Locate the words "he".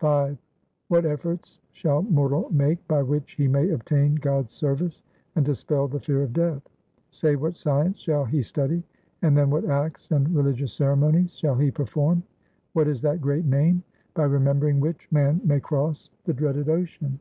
3.34-3.46, 8.24-8.42, 11.54-11.70